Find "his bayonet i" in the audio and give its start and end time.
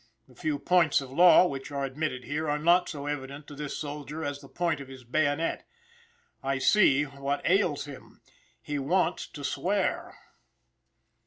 4.87-6.57